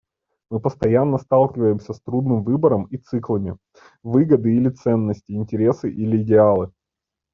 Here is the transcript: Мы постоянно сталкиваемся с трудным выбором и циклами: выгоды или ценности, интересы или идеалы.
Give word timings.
Мы 0.49 0.59
постоянно 0.59 1.19
сталкиваемся 1.19 1.93
с 1.93 2.01
трудным 2.01 2.41
выбором 2.41 2.85
и 2.85 2.97
циклами: 2.97 3.57
выгоды 4.01 4.55
или 4.55 4.69
ценности, 4.69 5.33
интересы 5.33 5.91
или 5.91 6.19
идеалы. 6.23 6.71